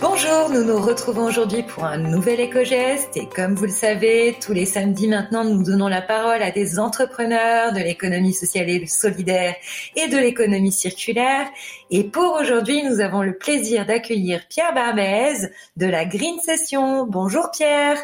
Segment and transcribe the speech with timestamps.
[0.00, 4.54] Bonjour, nous nous retrouvons aujourd'hui pour un nouvel éco-geste et comme vous le savez, tous
[4.54, 9.54] les samedis maintenant, nous donnons la parole à des entrepreneurs de l'économie sociale et solidaire
[9.96, 11.46] et de l'économie circulaire.
[11.90, 17.06] Et pour aujourd'hui, nous avons le plaisir d'accueillir Pierre Barbez de la Green Session.
[17.06, 17.98] Bonjour Pierre.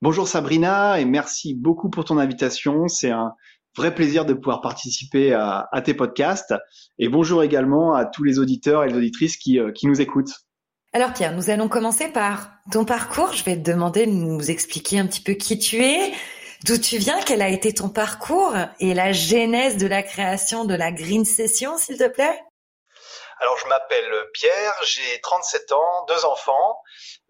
[0.00, 2.88] Bonjour Sabrina et merci beaucoup pour ton invitation.
[2.88, 3.34] C'est un
[3.76, 6.54] vrai plaisir de pouvoir participer à, tes podcasts.
[6.98, 10.47] Et bonjour également à tous les auditeurs et les auditrices qui, euh, qui nous écoutent.
[10.94, 13.34] Alors Pierre, nous allons commencer par ton parcours.
[13.34, 16.14] Je vais te demander de nous expliquer un petit peu qui tu es,
[16.64, 20.74] d'où tu viens, quel a été ton parcours et la genèse de la création de
[20.74, 22.42] la Green Session, s'il te plaît.
[23.38, 26.80] Alors je m'appelle Pierre, j'ai 37 ans, deux enfants.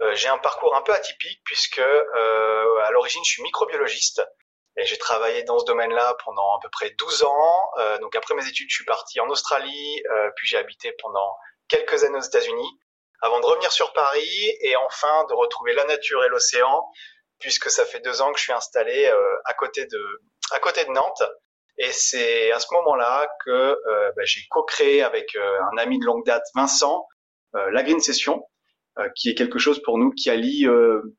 [0.03, 4.23] Euh, j'ai un parcours un peu atypique puisque euh, à l'origine je suis microbiologiste
[4.77, 7.71] et j'ai travaillé dans ce domaine-là pendant à peu près 12 ans.
[7.79, 10.01] Euh, donc après mes études, je suis parti en Australie,
[10.37, 12.79] puis j'ai habité pendant quelques années aux États-Unis
[13.21, 16.85] avant de revenir sur Paris et enfin de retrouver la nature et l'océan,
[17.39, 20.85] puisque ça fait deux ans que je suis installé euh, à côté de à côté
[20.85, 21.23] de Nantes.
[21.79, 26.05] Et c'est à ce moment-là que euh, bah, j'ai co-créé avec euh, un ami de
[26.05, 27.07] longue date, Vincent,
[27.55, 28.47] la Green Session,
[29.17, 30.67] qui est quelque chose pour nous qui allie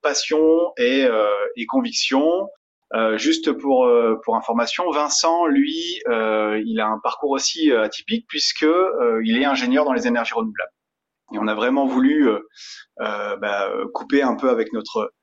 [0.03, 1.08] passion et,
[1.55, 2.47] et conviction.
[3.16, 3.92] juste pour
[4.23, 8.67] pour information, Vincent, lui, il a un parcours aussi atypique puisque
[9.23, 10.72] il est ingénieur dans les énergies renouvelables.
[11.33, 12.39] Et on a vraiment voulu euh,
[13.02, 15.13] euh, bah, couper un peu avec notre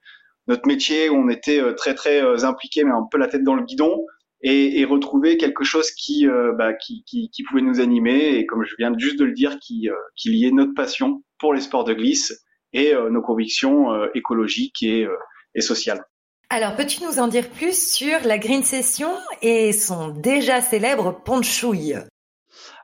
[0.49, 3.55] notre métier où on était euh, très très impliqué, mais un peu la tête dans
[3.55, 4.07] le guidon,
[4.43, 6.27] et, et retrouver quelque chose qui,
[6.57, 9.89] bah, qui, qui, pouvait nous animer et comme je viens juste de le dire, qui,
[10.15, 15.09] qui liait notre passion pour les sports de glisse et nos convictions écologiques et,
[15.55, 16.05] et sociales.
[16.51, 19.11] Alors, peux-tu nous en dire plus sur la Green Session
[19.43, 21.97] et son déjà célèbre ponchouille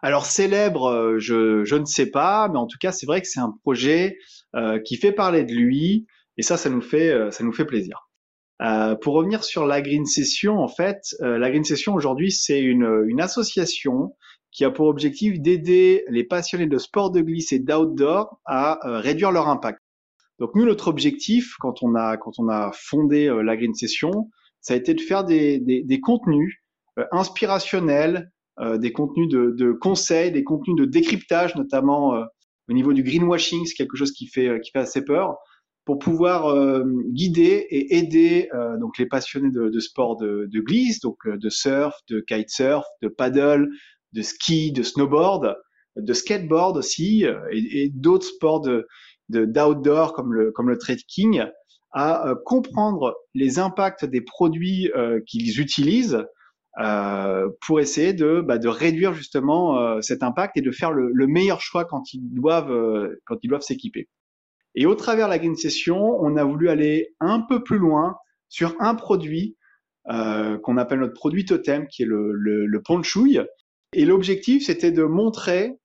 [0.02, 3.28] alors célèbre, euh, je, je ne sais pas, mais en tout cas, c'est vrai que
[3.28, 4.18] c'est un projet
[4.56, 7.64] euh, qui fait parler de lui, et ça, ça nous fait, euh, ça nous fait
[7.64, 8.08] plaisir.
[8.60, 13.04] Euh, pour revenir sur la Green Session, en fait, la Green Session aujourd'hui, c'est une,
[13.06, 14.14] une association
[14.50, 19.32] qui a pour objectif d'aider les passionnés de sport de glisse et d'outdoor à réduire
[19.32, 19.80] leur impact.
[20.38, 24.30] Donc nous, notre objectif, quand on a quand on a fondé la Green Session,
[24.60, 26.62] ça a été de faire des, des, des contenus
[27.10, 32.24] inspirationnels, euh, des contenus de, de, conseils, des contenus de décryptage, notamment euh,
[32.68, 35.36] au niveau du greenwashing, c'est quelque chose qui fait, euh, qui fait assez peur,
[35.84, 36.54] pour pouvoir
[37.08, 38.48] guider et aider
[38.78, 43.08] donc les passionnés de, de sport de, de, glisse, donc de surf, de kitesurf, de
[43.08, 43.68] paddle,
[44.12, 45.56] de ski, de snowboard,
[45.96, 48.86] de skateboard aussi, et, et d'autres sports de
[49.28, 51.42] d'outdoor comme le comme le trekking,
[51.92, 54.88] à comprendre les impacts des produits
[55.26, 56.24] qu'ils utilisent
[56.80, 61.10] euh, pour essayer de, bah, de réduire justement euh, cet impact et de faire le,
[61.12, 64.08] le, meilleur choix quand ils doivent euh, quand ils doivent s'équiper.
[64.74, 68.16] Et au travers de la Green Session, on a voulu aller un peu plus loin
[68.48, 69.56] sur un produit
[70.06, 73.40] qu'on appelle notre produit totem, qui est le, le, le ponchouille.
[73.92, 75.78] Et l'objectif, c'était de montrer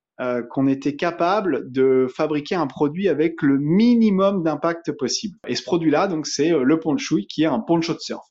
[0.50, 5.38] qu'on était capable de fabriquer un produit avec le minimum d'impact possible.
[5.48, 8.26] Et ce produit-là, donc, c'est le ponchouille, qui est un poncho de surf.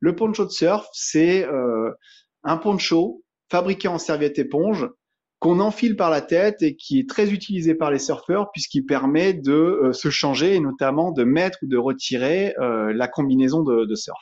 [0.00, 1.92] Le poncho de surf, c'est euh,
[2.42, 4.88] un poncho fabriqué en serviette éponge
[5.38, 9.34] qu'on enfile par la tête et qui est très utilisé par les surfeurs puisqu'il permet
[9.34, 13.94] de euh, se changer et notamment de mettre ou de retirer euh, la combinaison de,
[13.94, 14.18] surf.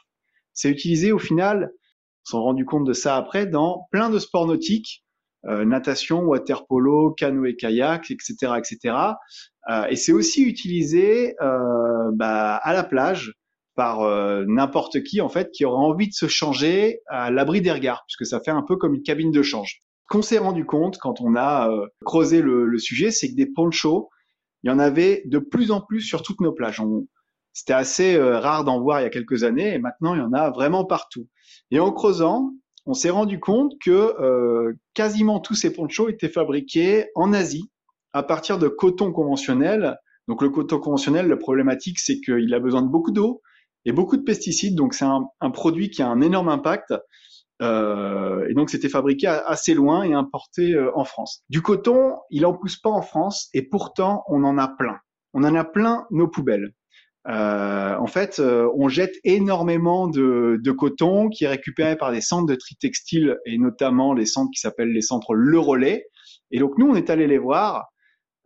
[0.52, 1.70] C'est utilisé au final,
[2.26, 5.04] on s'est rendu compte de ça après, dans plein de sports nautiques,
[5.44, 8.96] natation, water polo, canoë kayak, etc., etc.
[9.88, 13.38] et c'est aussi utilisé bah, à la plage
[13.78, 17.70] par euh, n'importe qui en fait qui aura envie de se changer à l'abri des
[17.70, 19.82] regards, puisque ça fait un peu comme une cabine de change.
[20.08, 24.10] Qu'on s'est rendu compte quand on a euh, creusé le, sujet, c'est que des ponchos,
[24.64, 26.82] il y en avait de plus en plus sur toutes nos plages.
[27.52, 30.24] C'était assez euh, rare d'en voir il y a quelques années, et maintenant il y
[30.24, 31.28] en a vraiment partout.
[31.70, 32.50] Et en creusant,
[32.84, 37.70] on s'est rendu compte que quasiment tous ces ponchos étaient fabriqués en Asie
[38.12, 39.98] à partir de coton conventionnel.
[40.26, 43.40] Donc le coton conventionnel, le problématique, c'est qu'il a besoin de beaucoup d'eau,
[43.88, 44.76] et beaucoup de pesticides.
[44.76, 46.94] Donc c'est un, produit qui a un énorme impact.
[47.61, 51.43] Euh, et donc c'était fabriqué assez loin et importé euh, en France.
[51.49, 54.99] Du coton, il en pousse pas en France et pourtant on en a plein.
[55.32, 56.73] On en a plein nos poubelles.
[57.29, 62.46] Euh, en fait, on jette énormément de, de, coton qui est récupéré par des centres
[62.46, 66.05] de tri textile et notamment les centres qui s'appellent les centres Le Relais.
[66.50, 67.88] Et donc nous, on est allé les voir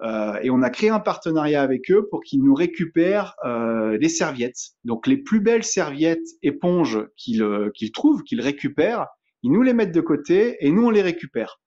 [0.03, 4.09] euh, et on a créé un partenariat avec eux pour qu'ils nous récupèrent euh, les
[4.09, 4.73] serviettes.
[4.85, 9.07] Donc les plus belles serviettes éponges qu'ils euh, qu'ils trouvent, qu'ils récupèrent,
[9.43, 11.61] ils nous les mettent de côté et nous on les récupère.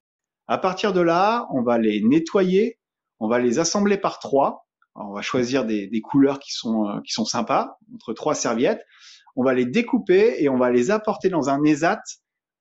[0.47, 2.77] À partir de là, on va les nettoyer,
[3.19, 4.63] on va les assembler par trois
[4.97, 8.81] on va choisir des, couleurs qui sont, qui sont sympas, entre trois serviettes.
[9.35, 11.99] On va les découper et on va les apporter dans un ESAT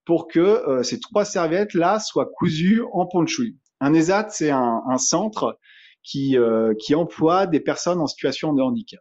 [0.05, 3.57] pour que ces trois serviettes-là soient cousues en ponchouille.
[3.85, 5.59] Un ESAT, c'est un, centre
[6.03, 6.37] qui,
[6.81, 9.01] qui emploie des personnes en situation de handicap.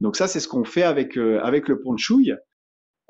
[0.00, 2.34] Donc ça, c'est ce qu'on fait avec, avec le ponchouille.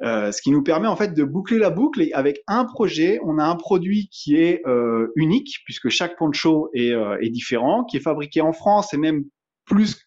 [0.03, 3.19] Euh, ce qui nous permet en fait de boucler la boucle et avec un projet,
[3.25, 7.97] on a un produit qui est euh, unique puisque chaque poncho est, euh, différent, qui
[7.97, 9.25] est fabriqué en France et même
[9.65, 10.07] plus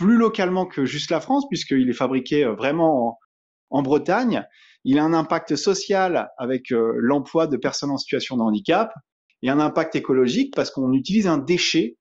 [0.00, 3.18] localement que juste la France puisqu'il est fabriqué euh, vraiment
[3.70, 4.44] en, Bretagne.
[4.84, 8.92] Il a un impact social avec euh, l'emploi de personnes en situation de handicap
[9.42, 11.96] et un impact écologique parce qu'on utilise un déchet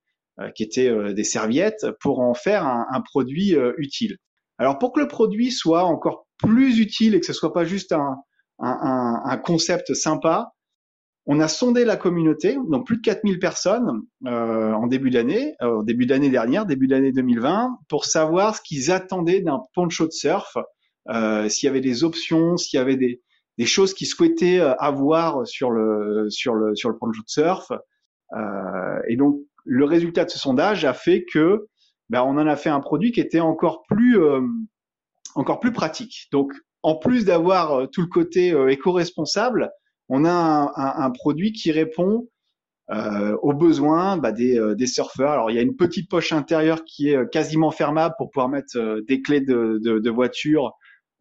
[0.56, 4.18] qui était des serviettes pour en faire un, un produit utile.
[4.60, 7.92] Alors pour que le produit soit encore plus utile et que ce soit pas juste
[7.92, 8.18] un,
[8.60, 10.52] un, un concept sympa,
[11.28, 15.84] on a sondé la communauté, donc plus de 4000 personnes euh, en début d'année, euh,
[15.84, 20.58] début d'année dernière, début d'année 2020, pour savoir ce qu'ils attendaient d'un poncho de surf,
[21.10, 23.22] euh, s'il y avait des options, s'il y avait des,
[23.58, 27.72] des choses qu'ils souhaitaient euh, avoir sur le sur le sur le poncho de surf.
[28.34, 31.68] Euh, et donc le résultat de ce sondage a fait que
[32.10, 34.42] ben, on en a fait un produit qui était encore plus euh,
[35.36, 36.28] encore plus pratique.
[36.32, 39.72] Donc, en plus d'avoir euh, tout le côté euh, éco-responsable,
[40.10, 42.28] on a un, un, un, produit qui répond
[42.92, 45.32] euh, aux besoins bah, des, euh, des, surfeurs.
[45.32, 49.02] Alors, il y a une petite poche intérieure qui est quasiment fermable pour pouvoir mettre
[49.08, 50.72] des clés de, de, de voiture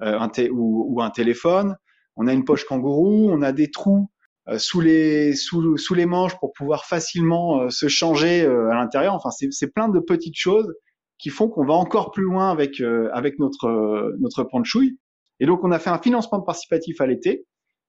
[0.00, 1.74] un ou, ou, un téléphone.
[2.16, 4.10] On a une poche kangourou, on a des trous
[4.58, 9.14] sous les sous, sous, les manches pour pouvoir facilement se changer à l'intérieur.
[9.14, 10.72] Enfin, c'est plein de petites choses
[11.18, 14.98] qui font qu'on va encore plus loin avec euh, avec notre euh, notre panchouille.
[15.40, 17.46] Et donc on a fait un financement participatif à l'été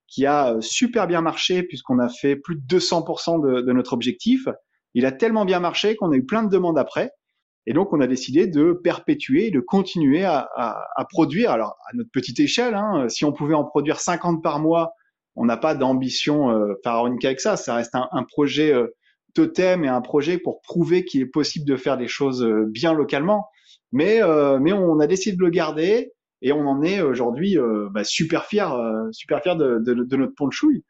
[0.08, 3.94] qui a euh, super bien marché puisqu'on a fait plus de 200% de, de, notre
[3.94, 4.48] objectif.
[4.94, 7.12] Il a tellement bien marché qu'on a eu plein de demandes après.
[7.68, 11.52] Et donc on a décidé de perpétuer, de continuer à, à, à produire.
[11.52, 14.94] Alors à notre petite échelle, hein, si on pouvait en produire 50 par mois,
[15.36, 17.58] on n'a pas d'ambition euh, pharaonique avec ça.
[17.58, 18.74] Ça reste un, un projet
[19.38, 22.94] totem et un projet pour prouver qu'il est possible de faire des choses euh, bien
[22.94, 23.48] localement.
[23.92, 26.12] Mais, euh, mais on a décidé de le garder
[26.42, 28.76] et on en est aujourd'hui euh, bah, super fier,
[29.12, 30.84] super fier de, de, de notre ponchouille.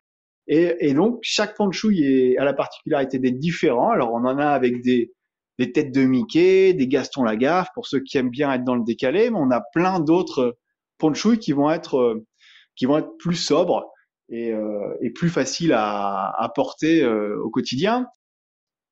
[0.48, 3.90] Et, et, donc chaque ponchouille est, a la particularité d'être différent.
[3.90, 5.12] Alors on en a avec des,
[5.60, 8.84] des têtes de Mickey, des Gaston Lagaffe pour ceux qui aiment bien être dans le
[8.84, 10.58] décalé, mais on a plein d'autres
[10.98, 12.24] ponchouilles qui vont être
[12.76, 13.86] qui vont être plus sobres
[14.30, 14.54] et,
[15.02, 18.08] et plus faciles à, à porter au quotidien.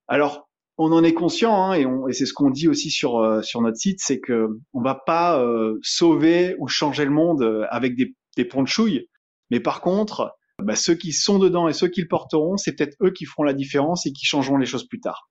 [0.07, 0.47] Alors,
[0.77, 3.61] on en est conscient, hein, et, et c'est ce qu'on dit aussi sur euh, sur
[3.61, 7.95] notre site, c'est que on va pas euh, sauver ou changer le monde euh, avec
[7.95, 9.07] des, des ponchouilles,
[9.51, 12.97] mais par contre, bah, ceux qui sont dedans et ceux qui le porteront, c'est peut-être
[13.01, 15.29] eux qui feront la différence et qui changeront les choses plus tard.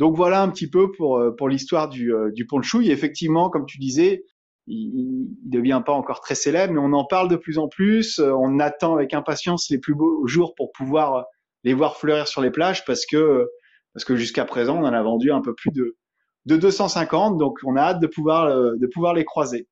[0.00, 2.90] Donc voilà un petit peu pour pour l'histoire du du ponchouille.
[2.90, 4.24] effectivement, comme tu disais,
[4.66, 8.18] il, il devient pas encore très célèbre, mais on en parle de plus en plus.
[8.18, 11.26] On attend avec impatience les plus beaux jours pour pouvoir
[11.62, 13.46] les voir fleurir sur les plages parce que
[13.94, 15.96] parce que jusqu'à présent, on en a vendu un peu plus de,
[16.46, 19.68] de 250, donc on a hâte de pouvoir, euh, de pouvoir les croiser.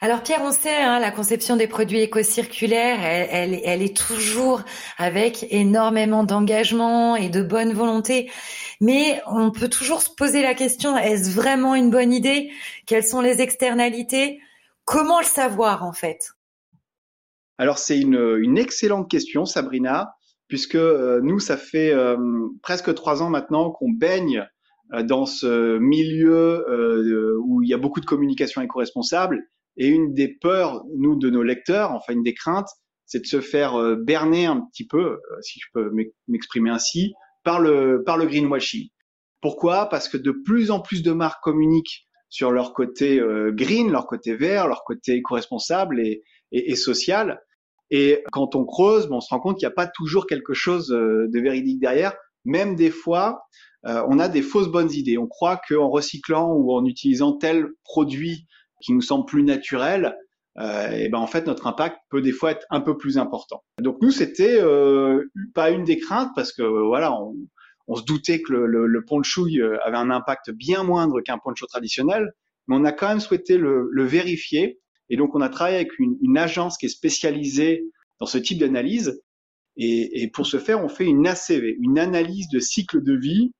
[0.00, 4.62] Alors Pierre, on sait, hein, la conception des produits éco-circulaires, elle, est toujours
[4.98, 8.30] avec énormément d'engagement et de bonne volonté.
[8.80, 12.50] Mais on peut toujours se poser la question, est-ce vraiment une bonne idée?
[12.86, 14.40] Quelles sont les externalités?
[14.84, 16.32] Comment le savoir en fait?
[17.56, 20.14] Alors c'est une, une excellente question, Sabrina
[20.48, 22.16] puisque euh, nous, ça fait euh,
[22.62, 24.46] presque trois ans maintenant qu'on baigne
[24.92, 26.64] euh, dans ce milieu
[27.42, 29.42] où il y a beaucoup de communication éco-responsable.
[29.76, 32.68] Et une des peurs, nous, de nos lecteurs, enfin une des craintes,
[33.06, 35.92] c'est de se faire berner un petit peu, si je peux
[36.26, 37.12] m'exprimer ainsi,
[37.42, 38.88] par le, par le greenwashing.
[39.40, 39.88] Pourquoi?
[39.88, 44.34] Parce que de plus en plus de marques communiquent sur leur côté green, leur côté
[44.34, 47.40] vert, leur côté éco-responsable et, et, et social.
[47.90, 50.90] Et quand on creuse, on se rend compte qu'il n'y a pas toujours quelque chose
[50.90, 52.14] euh, de véridique derrière.
[52.44, 53.42] Même des fois,
[53.86, 55.18] euh, on a des fausses bonnes idées.
[55.18, 58.46] On croit qu'en recyclant ou en utilisant tel produit
[58.84, 60.16] qui nous semble plus naturel,
[60.58, 63.64] euh, et ben en fait notre impact peut des fois être un peu plus important.
[63.80, 65.24] Donc nous c'était euh,
[65.54, 69.60] pas une des craintes parce que voilà on, se doutait que le, le, le ponchouille
[69.84, 72.32] avait un impact bien moindre qu'un poncho traditionnel,
[72.66, 76.38] mais on a quand même souhaité le, vérifier et donc, on a travaillé avec une,
[76.38, 77.84] agence qui est spécialisée
[78.20, 79.20] dans ce type d'analyse.
[79.76, 83.52] Et, et, pour ce faire, on fait une ACV, une analyse de cycle de vie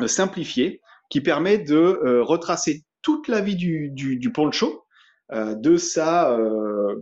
[0.00, 0.80] euh, simplifiée,
[1.10, 4.82] qui permet de euh, retracer toute la vie du, du, du poncho,
[5.32, 6.96] euh, de sa euh,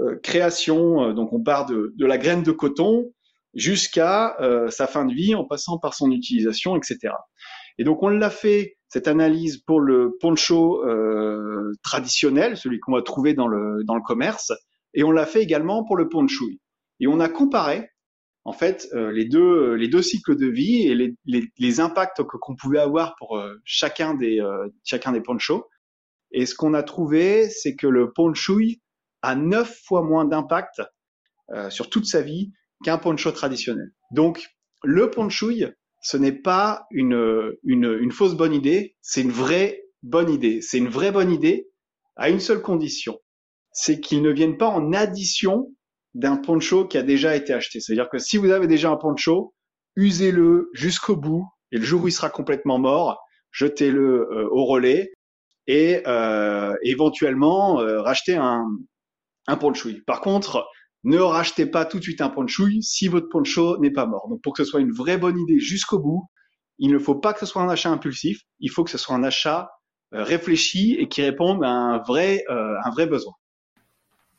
[0.00, 1.12] euh, création.
[1.12, 3.12] Donc, on part de, de, la graine de coton
[3.54, 4.36] jusqu'à
[4.70, 7.12] sa fin de vie, en passant par son utilisation, etc.
[7.78, 13.02] Et donc, on l'a fait cette analyse pour le poncho euh, traditionnel, celui qu'on va
[13.02, 14.52] trouver dans le, dans le commerce,
[14.94, 16.60] et on l'a fait également pour le ponchui.
[17.00, 17.90] Et on a comparé
[18.44, 22.22] en fait euh, les deux les deux cycles de vie et les, les, les impacts
[22.22, 25.68] qu'on pouvait avoir pour euh, chacun des euh, chacun des ponchos.
[26.32, 28.80] Et ce qu'on a trouvé, c'est que le ponchui
[29.20, 30.80] a neuf fois moins d'impact
[31.68, 32.50] sur toute sa vie
[32.82, 33.92] qu'un poncho traditionnel.
[34.12, 34.48] Donc
[34.82, 35.66] le ponchui,
[36.00, 40.62] ce n'est pas une, une, une fausse bonne idée, c'est une vraie bonne idée.
[40.62, 41.68] C'est une vraie bonne idée
[42.16, 43.18] à une seule condition,
[43.72, 45.70] c'est qu'il ne vienne pas en addition
[46.14, 47.80] d'un poncho qui a déjà été acheté.
[47.80, 49.54] C'est-à-dire que si vous avez déjà un poncho,
[49.96, 53.18] usez-le jusqu'au bout et le jour où il sera complètement mort,
[53.50, 55.12] jetez-le euh, au relais
[55.66, 58.66] et euh, éventuellement euh, rachetez un,
[59.46, 60.02] un ponchui.
[60.06, 60.66] Par contre,
[61.04, 64.28] ne rachetez pas tout de suite un ponchui si votre poncho n'est pas mort.
[64.28, 66.28] Donc pour que ce soit une vraie bonne idée jusqu'au bout,
[66.78, 69.14] il ne faut pas que ce soit un achat impulsif, il faut que ce soit
[69.14, 69.70] un achat
[70.10, 73.32] réfléchi et qui réponde à un vrai, un vrai besoin.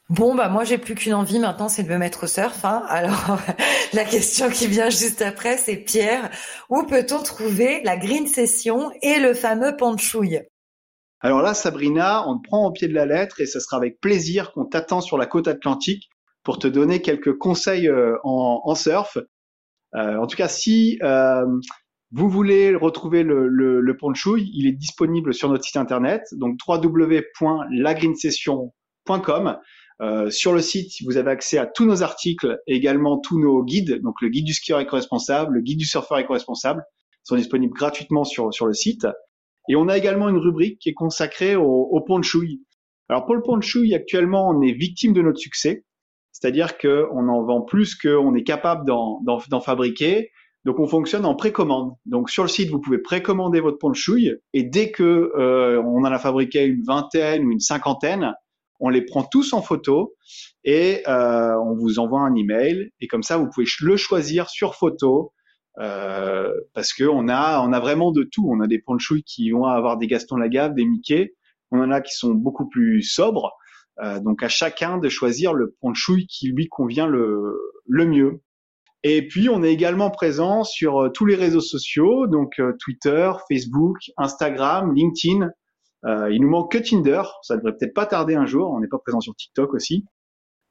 [0.10, 2.65] Bon, bah moi j'ai plus qu'une envie maintenant, c'est de me mettre au surf.
[2.65, 2.83] Hein.
[2.89, 3.38] Alors
[3.93, 6.29] la question qui vient juste après, c'est Pierre,
[6.69, 10.41] où peut-on trouver la green session et le fameux ponchouille
[11.22, 14.01] Alors là, Sabrina, on te prend au pied de la lettre et ce sera avec
[14.01, 16.10] plaisir qu'on t'attend sur la côte atlantique
[16.43, 19.17] pour te donner quelques conseils euh, en, surf.
[19.95, 21.45] Euh, en tout cas, si euh,
[22.12, 26.57] vous voulez retrouver le, le, le ponchouille, il est disponible sur notre site internet, donc
[26.67, 29.57] www.lagreensession.com.
[30.01, 33.63] Euh, sur le site, vous avez accès à tous nos articles et également tous nos
[33.63, 34.01] guides.
[34.01, 36.83] Donc le guide du skieur éco-responsable, le guide du surfeur éco-responsable
[37.23, 39.07] sont disponibles gratuitement sur, sur le site.
[39.69, 42.05] Et on a également une rubrique qui est consacrée au, au.
[43.09, 45.85] Alors pour le ponchui, actuellement, on est victime de notre succès.
[46.31, 50.31] C'est-à-dire qu'on en vend plus qu'on est capable d'en fabriquer.
[50.65, 51.93] Donc on fonctionne en précommande.
[52.05, 56.05] Donc sur le site, vous pouvez précommander votre ponchui et dès que euh, on en
[56.05, 58.33] a fabriqué une vingtaine ou une cinquantaine,
[58.83, 60.13] on les prend tous en photo
[60.65, 64.75] et euh, on vous envoie un email et comme ça vous pouvez le choisir sur
[64.75, 65.31] photo
[65.79, 68.45] euh, parce que on a on a vraiment de tout.
[68.51, 71.33] On a des ponchouilles qui vont avoir des Gaston Lagaffe, des Mickey.
[71.71, 73.53] On en a qui sont beaucoup plus sobres.
[74.03, 78.41] Euh, donc à chacun de choisir le ponchouille qui lui convient le le mieux.
[79.03, 84.93] Et puis on est également présent sur tous les réseaux sociaux, donc Twitter, Facebook, Instagram,
[84.93, 85.49] LinkedIn.
[86.05, 87.22] Euh, il nous manque que Tinder.
[87.41, 88.72] Ça devrait peut-être pas tarder un jour.
[88.72, 90.05] On n'est pas présent sur TikTok aussi,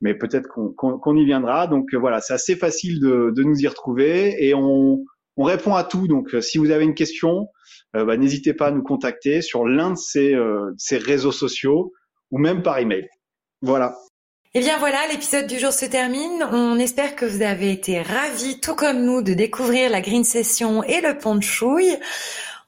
[0.00, 1.66] mais peut-être qu'on y viendra.
[1.66, 5.04] Donc euh, voilà, c'est assez facile de, de, nous y retrouver et on,
[5.36, 6.08] on répond à tout.
[6.08, 7.48] Donc euh, si vous avez une question,
[7.94, 10.34] bah, n'hésitez pas à nous contacter sur l'un de ces,
[10.78, 11.92] ces réseaux sociaux
[12.30, 13.06] ou même par email.
[13.60, 13.94] Voilà.
[14.54, 16.46] Eh bien voilà, l'épisode du jour se termine.
[16.52, 20.82] On espère que vous avez été ravis, tout comme nous, de découvrir la Green Session
[20.82, 21.96] et le pont de chouille.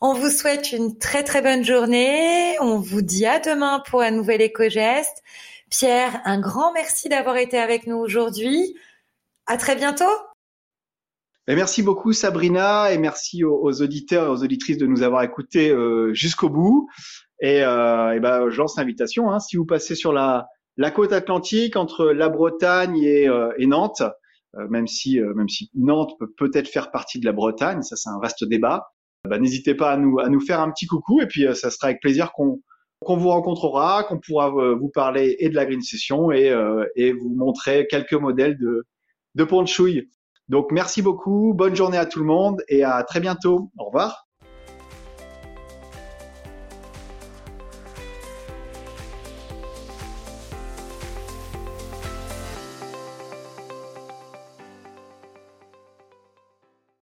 [0.06, 2.58] On vous souhaite une très très bonne journée.
[2.61, 5.23] On vous dit à demain pour un nouvel éco-geste.
[5.70, 8.76] Pierre, un grand merci d'avoir été avec nous aujourd'hui.
[9.46, 10.04] À très bientôt.
[11.49, 16.12] merci beaucoup Sabrina et merci aux, auditeurs et aux auditrices de nous avoir écoutés euh,
[16.12, 16.87] jusqu'au bout.
[17.40, 19.32] Et, euh, ben, je lance l'invitation.
[19.32, 19.40] Hein.
[19.40, 20.49] si vous passez sur la,
[20.94, 24.02] côte atlantique entre la Bretagne et, euh, Nantes,
[24.68, 28.20] même si même si Nantes peut peut-être faire partie de la Bretagne, ça c'est un
[28.20, 28.93] vaste débat
[29.28, 31.71] bah, n'hésitez pas à nous, à nous faire un petit coucou et puis euh, ça
[31.71, 32.61] sera avec plaisir qu'on
[33.04, 36.87] qu'on vous rencontrera, qu'on pourra euh, vous parler et de la Green Session et, euh,
[36.97, 38.87] et vous montrer quelques modèles de,
[39.35, 40.09] de ponchouille.
[40.49, 43.71] Donc merci beaucoup, bonne journée à tout le monde et à très bientôt.
[43.78, 44.24] Au revoir.